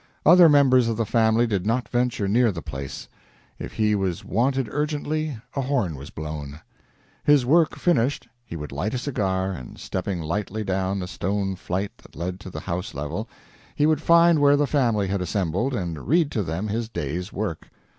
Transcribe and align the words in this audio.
Other 0.25 0.49
members 0.49 0.87
of 0.87 0.97
the 0.97 1.05
family 1.05 1.45
did 1.45 1.63
not 1.67 1.87
venture 1.87 2.27
near 2.27 2.51
the 2.51 2.63
place; 2.63 3.07
if 3.59 3.73
he 3.73 3.93
was 3.93 4.25
wanted 4.25 4.67
urgently, 4.71 5.37
a 5.55 5.61
horn 5.61 5.93
was 5.95 6.09
blown. 6.09 6.59
His 7.23 7.45
work 7.45 7.75
finished, 7.75 8.27
he 8.43 8.55
would 8.55 8.71
light 8.71 8.95
a 8.95 8.97
cigar 8.97 9.51
and, 9.51 9.77
stepping 9.77 10.19
lightly 10.19 10.63
down 10.63 10.97
the 10.97 11.07
stone 11.07 11.55
flight 11.55 11.95
that 11.99 12.15
led 12.15 12.39
to 12.39 12.49
the 12.49 12.61
house 12.61 12.95
level, 12.95 13.29
he 13.75 13.85
would 13.85 14.01
find 14.01 14.39
where 14.39 14.57
the 14.57 14.65
family 14.65 15.05
had 15.07 15.21
assembled 15.21 15.75
and 15.75 16.07
read 16.07 16.31
to 16.31 16.41
them 16.41 16.69
his 16.69 16.89
day's 16.89 17.31
work. 17.31 17.69